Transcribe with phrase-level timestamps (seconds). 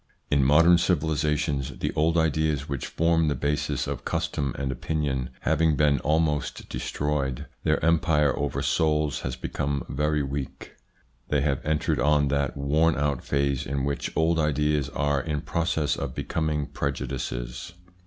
[0.31, 5.75] In modern civilisations, the old ideas which form the basis of custom and opinion having
[5.75, 10.73] been almost destroyed, their empire over souls has become very weak.
[11.29, 15.95] They have entered on that worn out phase in which old ideas are in process
[15.95, 17.73] of becoming pre judices.